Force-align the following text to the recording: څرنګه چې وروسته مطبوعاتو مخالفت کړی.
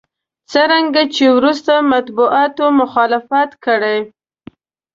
څرنګه 0.51 1.01
چې 1.15 1.25
وروسته 1.37 1.73
مطبوعاتو 1.91 2.65
مخالفت 2.81 3.51
کړی. 3.65 3.99